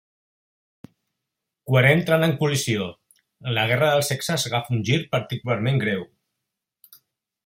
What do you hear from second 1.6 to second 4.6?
Quan entren en col·lisió, la guerra dels sexes